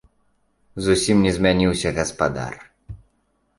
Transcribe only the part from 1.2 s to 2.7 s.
не змяніўся гаспадар.